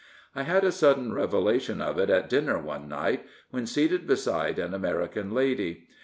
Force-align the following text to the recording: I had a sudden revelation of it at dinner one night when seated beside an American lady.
I 0.33 0.41
had 0.41 0.63
a 0.63 0.71
sudden 0.71 1.13
revelation 1.13 1.79
of 1.79 1.99
it 1.99 2.09
at 2.09 2.27
dinner 2.27 2.57
one 2.57 2.89
night 2.89 3.23
when 3.51 3.67
seated 3.67 4.07
beside 4.07 4.57
an 4.57 4.73
American 4.73 5.29
lady. 5.31 5.89